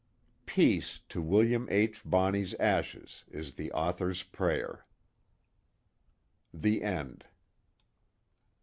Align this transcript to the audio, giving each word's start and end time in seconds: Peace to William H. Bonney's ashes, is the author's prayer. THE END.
Peace 0.47 0.99
to 1.09 1.21
William 1.21 1.67
H. 1.69 2.01
Bonney's 2.03 2.55
ashes, 2.55 3.23
is 3.29 3.53
the 3.53 3.71
author's 3.71 4.23
prayer. 4.23 4.83
THE 6.51 6.81
END. 6.81 7.25